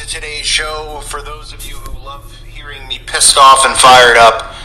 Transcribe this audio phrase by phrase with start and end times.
[0.00, 1.02] to today's show.
[1.04, 4.56] For those of you who love hearing me pissed off and fired up,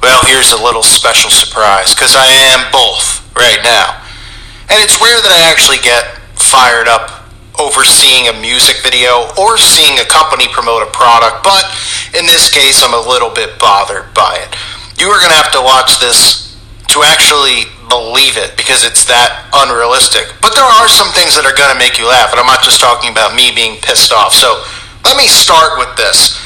[0.00, 4.00] well, here's a little special surprise because I am both right now.
[4.72, 7.28] And it's rare that I actually get fired up
[7.60, 11.68] over seeing a music video or seeing a company promote a product, but
[12.16, 14.48] in this case, I'm a little bit bothered by it.
[14.96, 16.56] You are going to have to watch this
[16.88, 20.26] to actually believe it because it's that unrealistic.
[20.40, 22.62] But there are some things that are going to make you laugh, and I'm not
[22.62, 24.34] just talking about me being pissed off.
[24.34, 24.62] So
[25.04, 26.36] let me start with this.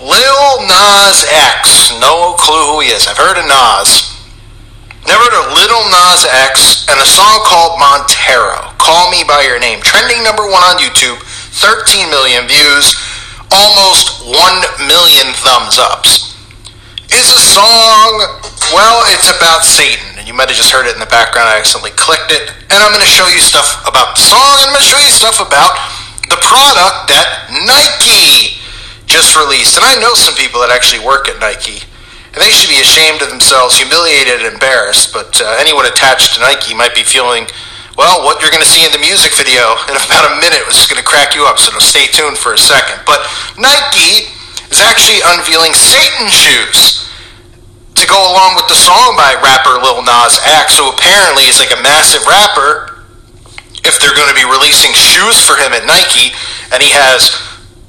[0.00, 1.28] Lil Nas
[1.60, 3.04] X, no clue who he is.
[3.04, 4.08] I've heard of Nas.
[5.04, 8.72] Never heard of Little Nas X and a song called Montero.
[8.80, 9.80] Call Me By Your Name.
[9.80, 11.20] Trending number one on YouTube,
[11.56, 12.96] 13 million views,
[13.52, 16.29] almost 1 million thumbs ups
[17.10, 18.12] is a song,
[18.70, 20.18] well, it's about Satan.
[20.18, 21.50] And you might have just heard it in the background.
[21.50, 22.54] I accidentally clicked it.
[22.70, 24.62] And I'm going to show you stuff about the song.
[24.62, 25.74] And I'm going to show you stuff about
[26.30, 28.62] the product that Nike
[29.10, 29.74] just released.
[29.74, 31.82] And I know some people that actually work at Nike.
[32.30, 35.10] And they should be ashamed of themselves, humiliated, and embarrassed.
[35.10, 37.50] But uh, anyone attached to Nike might be feeling,
[37.98, 40.86] well, what you're going to see in the music video in about a minute is
[40.86, 41.58] going to crack you up.
[41.58, 43.02] So stay tuned for a second.
[43.02, 43.26] But
[43.58, 44.30] Nike
[44.70, 47.10] is actually unveiling Satan shoes
[48.00, 51.74] to go along with the song by rapper Lil Nas X, who apparently is like
[51.74, 53.04] a massive rapper.
[53.84, 56.32] If they're going to be releasing shoes for him at Nike,
[56.72, 57.34] and he has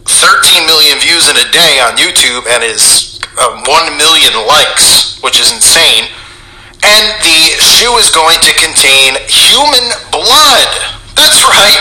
[0.08, 5.40] 13 million views in a day on YouTube and is uh, 1 million likes, which
[5.40, 6.12] is insane.
[6.84, 10.72] And the shoe is going to contain human blood.
[11.14, 11.80] That's right.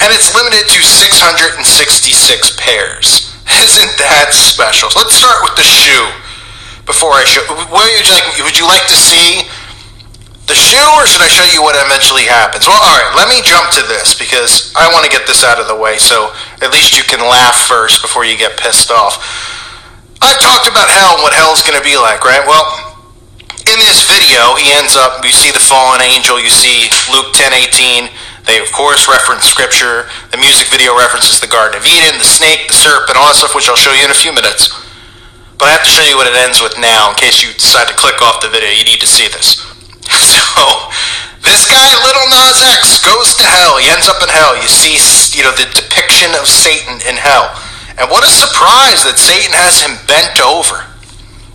[0.00, 3.29] And it's limited to 666 pairs.
[3.58, 4.88] Isn't that special?
[4.94, 6.06] Let's start with the shoe
[6.86, 7.42] before I show.
[7.50, 8.26] What would you like?
[8.46, 9.50] Would you like to see
[10.46, 12.66] the shoe, or should I show you what eventually happens?
[12.66, 13.10] Well, all right.
[13.14, 15.98] Let me jump to this because I want to get this out of the way,
[15.98, 19.18] so at least you can laugh first before you get pissed off.
[20.22, 22.42] I've talked about hell and what hell's going to be like, right?
[22.46, 22.66] Well,
[23.70, 25.22] in this video, he ends up.
[25.22, 26.42] You see the fallen angel.
[26.42, 28.10] You see Luke ten eighteen.
[28.46, 30.08] They, of course, reference scripture.
[30.32, 33.54] The music video references the Garden of Eden, the snake, the serpent, all that stuff,
[33.54, 34.72] which I'll show you in a few minutes.
[35.60, 37.86] But I have to show you what it ends with now in case you decide
[37.92, 38.72] to click off the video.
[38.72, 39.60] You need to see this.
[40.10, 40.66] So,
[41.40, 43.78] this guy, Little Nas X, goes to hell.
[43.80, 44.56] He ends up in hell.
[44.60, 44.98] You see,
[45.36, 47.48] you know, the depiction of Satan in hell.
[47.96, 50.84] And what a surprise that Satan has him bent over.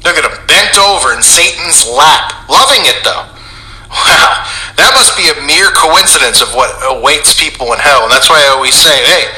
[0.05, 2.49] Look at him, bent over in Satan's lap.
[2.49, 3.25] Loving it, though.
[3.95, 4.43] Wow,
[4.79, 8.03] that must be a mere coincidence of what awaits people in hell.
[8.03, 9.31] And that's why I always say, hey,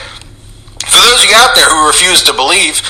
[0.90, 2.82] for those of you out there who refuse to believe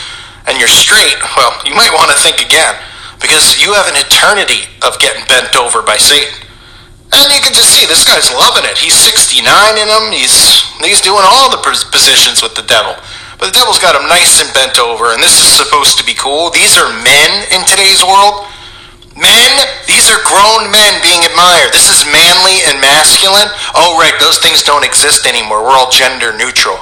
[0.47, 2.79] and you're straight, well, you might want to think again
[3.19, 6.33] because you have an eternity of getting bent over by Satan.
[7.11, 8.77] And you can just see this guy's loving it.
[8.77, 9.41] He's 69
[9.79, 10.11] in him.
[10.11, 12.93] He's he's doing all the positions with the devil.
[13.39, 16.13] But the devil's got him nice and bent over, and this is supposed to be
[16.13, 16.49] cool.
[16.49, 18.43] These are men in today's world.
[19.17, 19.51] Men,
[19.89, 21.73] these are grown men being admired.
[21.73, 23.49] This is manly and masculine.
[23.73, 25.65] Oh, right, those things don't exist anymore.
[25.65, 26.77] We're all gender neutral.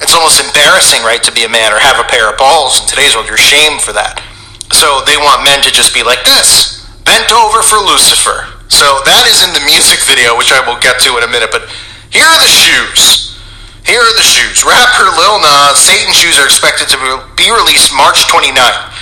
[0.00, 2.80] It's almost embarrassing, right, to be a man or have a pair of balls.
[2.80, 4.24] In today's world, you're shamed for that.
[4.72, 8.48] So they want men to just be like this, bent over for Lucifer.
[8.72, 11.52] So that is in the music video, which I will get to in a minute.
[11.52, 11.68] But
[12.10, 13.36] here are the shoes.
[13.84, 14.64] Here are the shoes.
[14.64, 16.98] Rapper Lil Nas, Satan shoes are expected to
[17.36, 18.96] be released March 29th.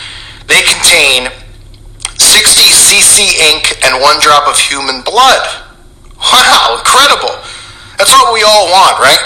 [0.50, 1.41] They contain 60
[2.92, 5.40] cc ink and one drop of human blood.
[6.20, 7.32] Wow, incredible.
[7.96, 9.18] That's what we all want, right?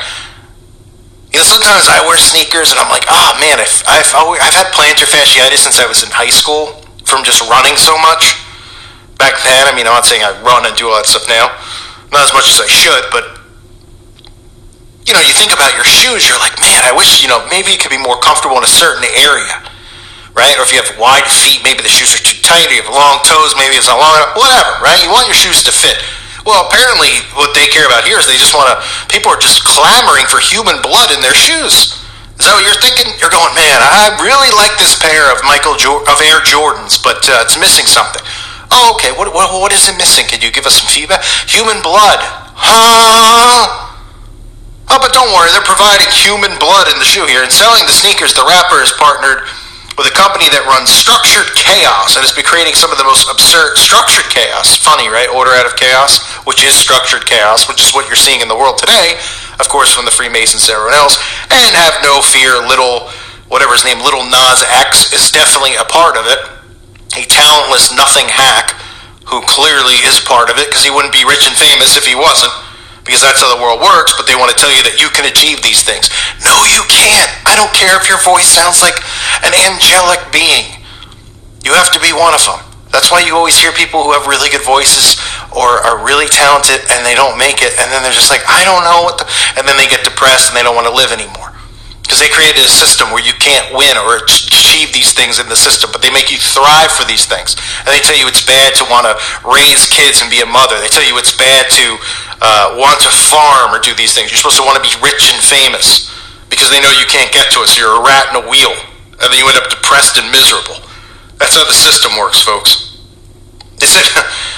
[1.34, 4.70] You know, sometimes I wear sneakers and I'm like, oh man, I've, I've, I've had
[4.70, 8.38] plantar fasciitis since I was in high school from just running so much.
[9.18, 11.50] Back then, I mean, I'm not saying I run and do all that stuff now.
[12.14, 13.34] Not as much as I should, but
[15.10, 17.74] you know, you think about your shoes, you're like, man, I wish, you know, maybe
[17.74, 19.58] it could be more comfortable in a certain area
[20.36, 20.54] right?
[20.60, 22.92] Or if you have wide feet, maybe the shoes are too tight, or you have
[22.92, 25.00] long toes, maybe it's not long enough, whatever, right?
[25.00, 25.96] You want your shoes to fit.
[26.44, 28.76] Well, apparently what they care about here is they just want to,
[29.10, 31.98] people are just clamoring for human blood in their shoes.
[32.36, 33.08] Is that what you're thinking?
[33.16, 37.24] You're going, man, I really like this pair of Michael jo- of Air Jordans, but
[37.26, 38.20] uh, it's missing something.
[38.70, 39.10] Oh, okay.
[39.16, 40.28] What, what, what is it missing?
[40.28, 41.24] Can you give us some feedback?
[41.48, 42.20] Human blood.
[42.20, 43.88] Huh?
[44.92, 45.48] Oh, but don't worry.
[45.50, 47.40] They're providing human blood in the shoe here.
[47.40, 49.48] And selling the sneakers, the rapper is partnered
[49.96, 53.24] with a company that runs structured chaos and has been creating some of the most
[53.32, 54.76] absurd structured chaos.
[54.76, 55.28] Funny, right?
[55.32, 58.56] Order out of chaos, which is structured chaos, which is what you're seeing in the
[58.56, 59.16] world today,
[59.56, 61.16] of course, from the Freemasons to everyone else.
[61.48, 63.08] And have no fear, little,
[63.48, 66.40] whatever his name, little Nas X is definitely a part of it.
[67.16, 68.76] A talentless nothing hack
[69.32, 72.14] who clearly is part of it because he wouldn't be rich and famous if he
[72.14, 72.52] wasn't.
[73.06, 75.24] Because that's how the world works, but they want to tell you that you can
[75.30, 76.10] achieve these things.
[76.42, 77.30] No, you can't.
[77.46, 78.98] I don't care if your voice sounds like
[79.46, 80.82] an angelic being.
[81.62, 82.60] You have to be one of them.
[82.90, 85.18] That's why you always hear people who have really good voices
[85.54, 88.66] or are really talented and they don't make it, and then they're just like, I
[88.66, 89.26] don't know what the,
[89.58, 91.54] and then they get depressed and they don't want to live anymore.
[92.06, 95.58] Because they created a system where you can't win or achieve these things in the
[95.58, 97.58] system, but they make you thrive for these things.
[97.82, 100.78] And they tell you it's bad to want to raise kids and be a mother.
[100.78, 101.98] They tell you it's bad to
[102.40, 104.30] uh, want to farm or do these things.
[104.30, 106.12] You're supposed to want to be rich and famous
[106.48, 108.74] because they know you can't get to it, so you're a rat in a wheel.
[109.20, 110.76] And then you end up depressed and miserable.
[111.40, 113.00] That's how the system works, folks.
[113.80, 114.04] They said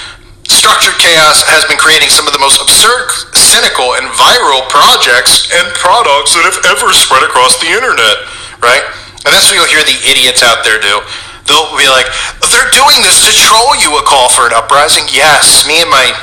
[0.49, 5.69] Structured chaos has been creating some of the most absurd, cynical, and viral projects and
[5.77, 8.17] products that have ever spread across the internet,
[8.57, 8.81] right?
[9.23, 11.05] And that's what you'll hear the idiots out there do.
[11.45, 12.09] They'll be like,
[12.49, 15.05] they're doing this to troll you, a call for an uprising.
[15.13, 16.17] Yes, me and my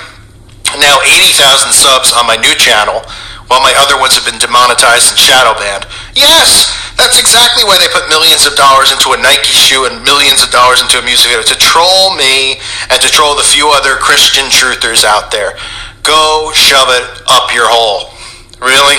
[0.79, 3.03] now 80,000 subs on my new channel,
[3.47, 5.87] while my other ones have been demonetized and shadow banned.
[6.17, 10.43] Yes, that's exactly why they put millions of dollars into a Nike shoe and millions
[10.43, 12.59] of dollars into a music video to troll me
[12.91, 15.55] and to troll the few other Christian truthers out there.
[16.03, 18.11] Go shove it up your hole.
[18.59, 18.99] Really?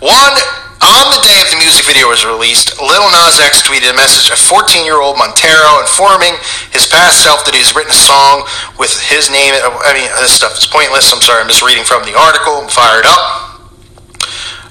[0.00, 0.36] One
[0.82, 4.38] on the day the music video was released, Lil Nas X tweeted a message of
[4.42, 6.34] 14-year-old Montero informing
[6.74, 8.42] his past self that he's written a song
[8.82, 9.54] with his name.
[9.54, 11.14] I mean, this stuff is pointless.
[11.14, 12.66] I'm sorry, I'm just reading from the article.
[12.66, 13.52] I'm fired up.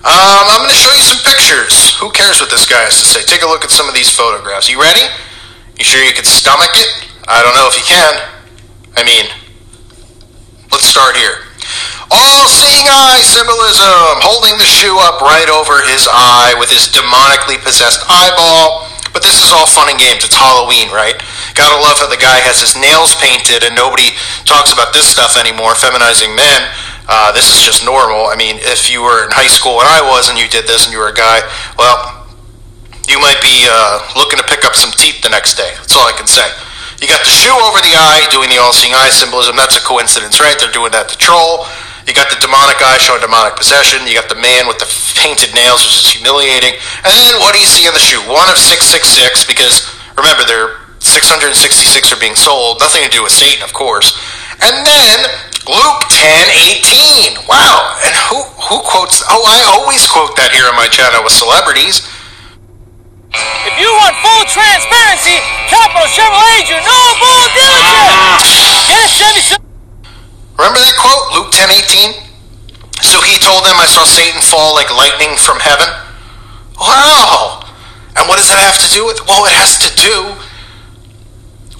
[0.02, 1.96] Um, I'm going to show you some pictures.
[2.02, 3.22] Who cares what this guy has to say?
[3.24, 4.68] Take a look at some of these photographs.
[4.68, 5.06] You ready?
[5.78, 6.92] You sure you can stomach it?
[7.30, 8.14] I don't know if you can.
[8.98, 9.30] I mean,
[10.74, 11.48] let's start here.
[12.12, 17.56] All seeing eye symbolism, holding the shoe up right over his eye with his demonically
[17.64, 18.92] possessed eyeball.
[19.16, 20.24] But this is all fun and games.
[20.24, 21.16] It's Halloween, right?
[21.56, 24.12] Gotta love how the guy has his nails painted and nobody
[24.48, 26.68] talks about this stuff anymore, feminizing men.
[27.08, 28.32] Uh, this is just normal.
[28.32, 30.88] I mean, if you were in high school when I was and you did this
[30.88, 31.44] and you were a guy,
[31.76, 32.28] well,
[33.12, 35.76] you might be uh, looking to pick up some teeth the next day.
[35.76, 36.48] That's all I can say.
[37.04, 39.58] You got the shoe over the eye doing the all-seeing eye symbolism.
[39.60, 40.56] That's a coincidence, right?
[40.56, 41.68] They're doing that to troll.
[42.12, 44.04] You got the demonic eye showing demonic possession.
[44.04, 46.76] You got the man with the painted nails, which is humiliating.
[47.08, 48.20] And then what do you see on the shoe?
[48.28, 49.88] One of 666, because
[50.20, 51.56] remember, there 666
[52.12, 52.84] are being sold.
[52.84, 54.20] Nothing to do with Satan, of course.
[54.60, 55.18] And then
[55.72, 56.52] Luke 10,
[57.40, 57.48] 18.
[57.48, 57.80] Wow.
[58.04, 59.24] And who, who quotes?
[59.32, 62.04] Oh, I always quote that here on my channel with celebrities.
[63.64, 65.40] If you want full transparency,
[65.72, 68.04] Capital Chevrolet you no bull dealership.
[68.04, 68.36] Ah.
[68.92, 69.71] Get a Chevy.
[70.62, 72.22] Remember that quote, Luke 10, 18?
[73.02, 75.90] So he told them, I saw Satan fall like lightning from heaven.
[76.78, 77.66] Wow.
[78.14, 79.26] And what does that have to do with?
[79.26, 80.38] Well, it has to do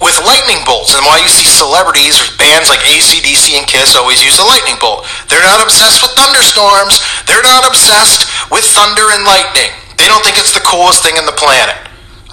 [0.02, 4.18] with lightning bolts and why you see celebrities or bands like ACDC and Kiss always
[4.18, 5.06] use a lightning bolt.
[5.30, 6.98] They're not obsessed with thunderstorms.
[7.30, 9.70] They're not obsessed with thunder and lightning.
[9.94, 11.78] They don't think it's the coolest thing in the planet.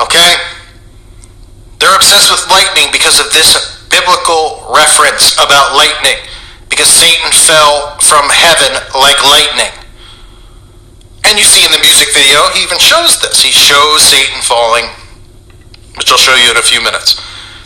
[0.02, 0.34] Okay?
[1.78, 3.54] They're obsessed with lightning because of this
[3.94, 6.18] biblical reference about lightning.
[6.70, 9.74] Because Satan fell from heaven like lightning.
[11.26, 13.42] And you see in the music video, he even shows this.
[13.42, 14.88] He shows Satan falling,
[15.98, 17.20] which I'll show you in a few minutes.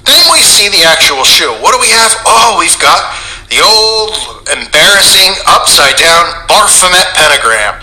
[0.04, 1.54] Then we see the actual shoe.
[1.64, 2.12] What do we have?
[2.28, 3.00] Oh, we've got
[3.48, 4.18] the old,
[4.52, 7.80] embarrassing, upside down Baphomet pentagram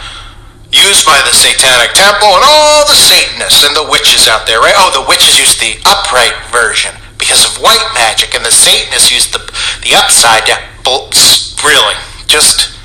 [0.73, 4.75] used by the Satanic Temple and all the Satanists and the witches out there, right?
[4.79, 9.35] Oh, the witches used the upright version because of white magic, and the Satanists used
[9.35, 9.43] the
[9.83, 10.63] the upside down.
[10.85, 11.95] Bolts, really,
[12.27, 12.77] just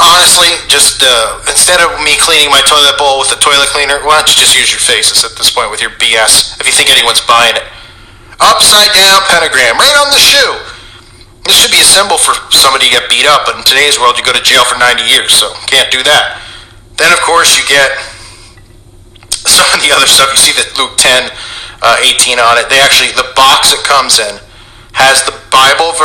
[0.00, 4.18] honestly, just uh, instead of me cleaning my toilet bowl with a toilet cleaner, why
[4.18, 6.58] don't you just use your faces at this point with your BS?
[6.60, 7.66] If you think anyone's buying it
[8.40, 10.52] upside down pentagram right on the shoe.
[11.44, 14.16] This should be a symbol for somebody to get beat up, but in today's world,
[14.16, 16.40] you go to jail for 90 years, so can't do that.
[16.96, 17.90] Then, of course, you get
[19.30, 20.32] some of the other stuff.
[20.32, 21.32] You see that Luke 10,
[21.80, 22.68] uh, 18 on it.
[22.68, 24.40] They actually, the box it comes in
[24.92, 25.29] has the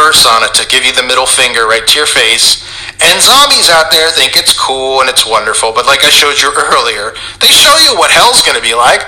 [0.05, 2.61] Verse on it to give you the middle finger right to your face.
[3.01, 6.53] And zombies out there think it's cool and it's wonderful, but like I showed you
[6.77, 9.01] earlier, they show you what hell's going to be like.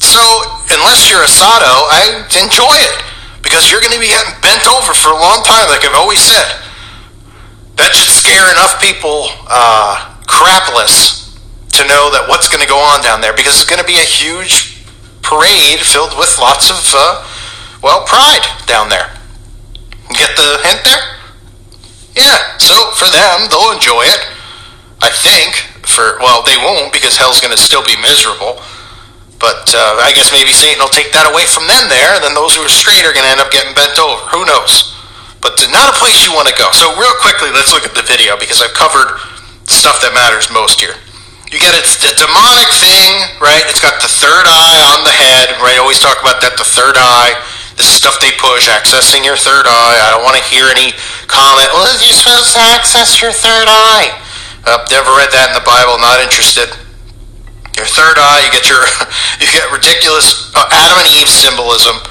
[0.00, 0.24] So,
[0.72, 2.96] unless you're a Sato, I enjoy it
[3.44, 6.24] because you're going to be getting bent over for a long time, like I've always
[6.24, 6.48] said.
[7.76, 11.36] That should scare enough people uh, crapless
[11.76, 14.00] to know that what's going to go on down there because it's going to be
[14.00, 14.80] a huge
[15.20, 17.20] parade filled with lots of, uh,
[17.84, 19.17] well, pride down there.
[20.14, 21.04] Get the hint there?
[22.16, 24.22] Yeah, so for them, they'll enjoy it.
[25.02, 25.54] I think.
[25.86, 28.60] For Well, they won't because hell's going to still be miserable.
[29.38, 32.34] But uh, I guess maybe Satan will take that away from them there, and then
[32.34, 34.18] those who are straight are going to end up getting bent over.
[34.34, 34.98] Who knows?
[35.40, 36.70] but not a place you want to go.
[36.74, 39.18] So real quickly, let's look at the video because I've covered
[39.70, 40.94] stuff that matters most here.
[41.48, 43.64] You get it's the demonic thing, right?
[43.72, 45.80] It's got the third eye on the head, right?
[45.80, 47.32] Always talk about that, the third eye.
[47.78, 49.98] Is stuff they push, accessing your third eye.
[50.02, 50.90] I don't want to hear any
[51.30, 54.10] comment, well, you're supposed to access your third eye.
[54.66, 56.66] Uh, never read that in the Bible, not interested.
[57.78, 58.82] Your third eye, you get your,
[59.40, 62.02] you get ridiculous uh, Adam and Eve symbolism,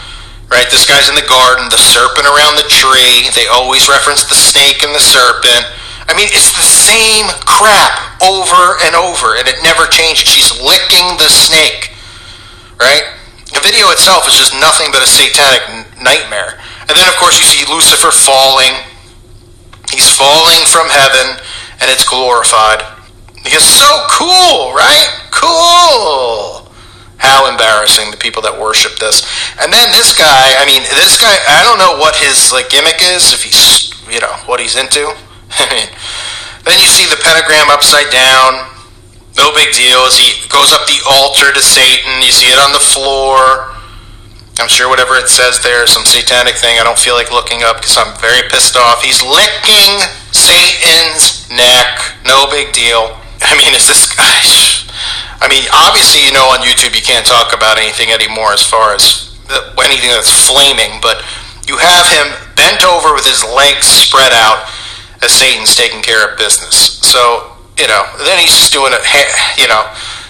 [0.47, 0.63] right?
[0.71, 3.27] This guy's in the garden, the serpent around the tree.
[3.35, 5.67] They always reference the snake and the serpent.
[6.07, 10.23] I mean, it's the same crap over and over, and it never changes.
[10.23, 11.91] She's licking the snake,
[12.79, 13.03] right?
[13.53, 15.63] The video itself is just nothing but a satanic
[16.01, 16.59] nightmare.
[16.87, 18.75] And then, of course, you see Lucifer falling.
[19.91, 21.39] He's falling from heaven,
[21.79, 22.83] and it's glorified.
[23.43, 25.07] Because so cool, right?
[25.31, 26.67] Cool.
[27.17, 29.23] How embarrassing the people that worship this.
[29.63, 32.99] And then this guy, I mean, this guy, I don't know what his like gimmick
[32.99, 35.07] is, if he's, you know, what he's into.
[35.55, 35.87] I mean,
[36.67, 38.76] then you see the pentagram upside down.
[39.37, 40.03] No big deal.
[40.09, 43.73] As he goes up the altar to Satan, you see it on the floor.
[44.57, 46.81] I'm sure whatever it says there is some satanic thing.
[46.81, 49.05] I don't feel like looking up because I'm very pissed off.
[49.05, 50.01] He's licking
[50.33, 52.17] Satan's neck.
[52.25, 53.13] No big deal.
[53.45, 54.25] I mean, is this guy?
[55.45, 58.97] I mean, obviously, you know, on YouTube you can't talk about anything anymore as far
[58.97, 59.29] as
[59.77, 61.21] anything that's flaming, but
[61.69, 64.65] you have him bent over with his legs spread out
[65.21, 66.97] as Satan's taking care of business.
[67.05, 69.01] So, you know, then he's just doing it,
[69.61, 69.85] you know.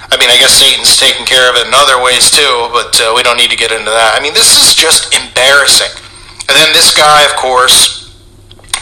[0.07, 3.11] I mean, I guess Satan's taking care of it in other ways too, but uh,
[3.15, 4.15] we don't need to get into that.
[4.15, 5.91] I mean, this is just embarrassing.
[6.47, 8.07] And then this guy, of course,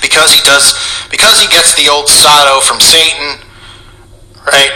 [0.01, 0.77] because he does,
[1.09, 3.41] because he gets the old Sado from Satan,
[4.45, 4.73] right?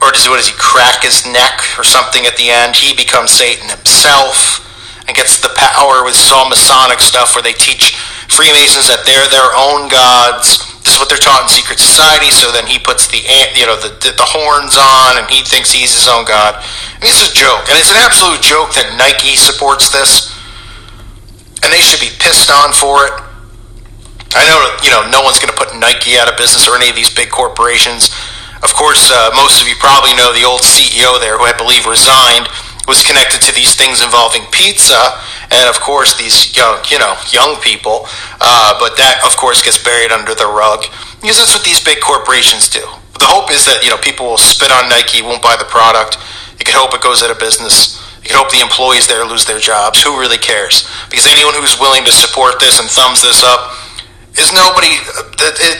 [0.00, 2.76] Or does what does he crack his neck or something at the end?
[2.76, 4.64] He becomes Satan himself
[5.04, 8.00] and gets the power with some Masonic stuff where they teach
[8.32, 12.32] Freemasons that they're their own gods this is what they're taught in secret society.
[12.32, 13.20] So then he puts the
[13.56, 16.56] you know the, the, the horns on, and he thinks he's his own god.
[16.56, 20.32] I mean, it's a joke, and it's an absolute joke that Nike supports this,
[21.60, 23.14] and they should be pissed on for it.
[24.32, 26.88] I know you know no one's going to put Nike out of business or any
[26.88, 28.08] of these big corporations.
[28.60, 31.88] Of course, uh, most of you probably know the old CEO there, who I believe
[31.88, 32.48] resigned,
[32.84, 35.16] was connected to these things involving pizza
[35.50, 38.06] and of course these young, you know, young people.
[38.40, 40.86] Uh, but that, of course, gets buried under the rug
[41.20, 42.82] because that's what these big corporations do.
[43.18, 46.16] The hope is that you know people will spit on Nike, won't buy the product.
[46.56, 48.00] You can hope it goes out of business.
[48.24, 50.00] You can hope the employees there lose their jobs.
[50.04, 50.88] Who really cares?
[51.08, 53.76] Because anyone who's willing to support this and thumbs this up
[54.36, 54.92] is nobody.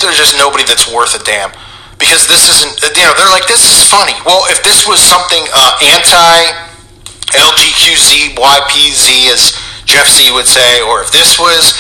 [0.00, 1.53] There's just nobody that's worth a damn.
[2.00, 4.17] Because this isn't, you know, they're like, this is funny.
[4.25, 6.70] Well, if this was something uh, anti
[7.33, 9.57] LGQZ, YPZ, as
[9.87, 11.75] Jeff Z would say, or if this was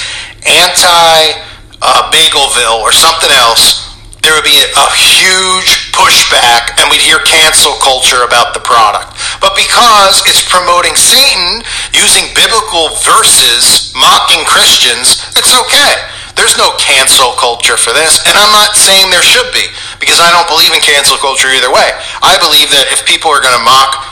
[0.46, 1.40] anti
[1.82, 3.90] uh, Bagelville or something else,
[4.22, 4.88] there would be a,
[5.20, 9.16] huge pushback and we'd hear cancel culture about the product.
[9.40, 15.92] But because it's promoting Satan using biblical verses, mocking Christians, it's okay.
[16.36, 19.68] There's no cancel culture for this, and I'm not saying there should be,
[20.00, 21.92] because I don't believe in cancel culture either way.
[22.24, 24.09] I believe that if people are going to mock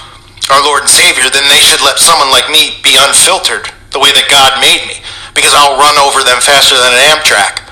[0.50, 4.12] our Lord and Savior, then they should let someone like me be unfiltered the way
[4.12, 5.00] that God made me,
[5.32, 7.64] because I'll run over them faster than an Amtrak.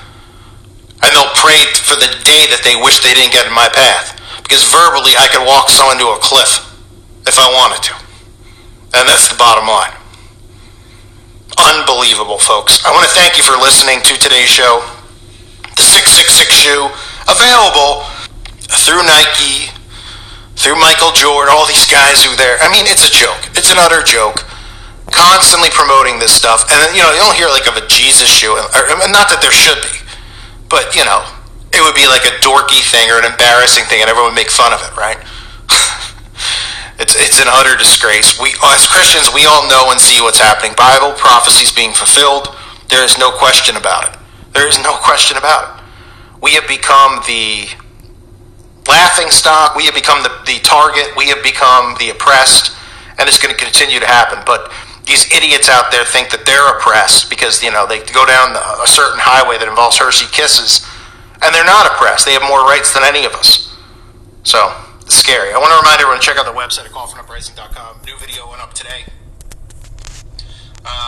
[1.05, 4.17] And they'll pray for the day that they wish they didn't get in my path.
[4.41, 6.65] Because verbally, I could walk someone to a cliff
[7.29, 7.93] if I wanted to.
[8.97, 9.93] And that's the bottom line.
[11.57, 12.81] Unbelievable, folks.
[12.85, 14.81] I want to thank you for listening to today's show.
[15.77, 16.89] The 666 shoe,
[17.29, 18.09] available
[18.65, 19.69] through Nike,
[20.67, 22.59] through Michael Jordan, all these guys who there.
[22.59, 23.39] I mean, it's a joke.
[23.55, 24.43] It's an utter joke.
[25.07, 28.51] Constantly promoting this stuff, and you know you don't hear like of a Jesus shoe,
[28.51, 29.95] or, not that there should be,
[30.67, 31.23] but you know
[31.71, 34.51] it would be like a dorky thing or an embarrassing thing, and everyone would make
[34.51, 35.15] fun of it, right?
[36.99, 38.35] it's it's an utter disgrace.
[38.35, 40.75] We as Christians, we all know and see what's happening.
[40.75, 42.51] Bible prophecies being fulfilled.
[42.91, 44.19] There is no question about it.
[44.51, 45.71] There is no question about it.
[46.43, 47.71] We have become the
[48.87, 49.75] laughing stock.
[49.75, 51.15] We have become the, the target.
[51.15, 52.75] We have become the oppressed.
[53.17, 54.43] And it's going to continue to happen.
[54.45, 54.71] But
[55.05, 58.87] these idiots out there think that they're oppressed because, you know, they go down a
[58.87, 60.85] certain highway that involves Hershey Kisses.
[61.41, 62.25] And they're not oppressed.
[62.25, 63.73] They have more rights than any of us.
[64.43, 64.73] So,
[65.07, 65.53] it's scary.
[65.53, 68.01] I want to remind everyone to check out the website at callforanuprising.com.
[68.05, 69.07] New video went up today.
[70.83, 71.05] Uh,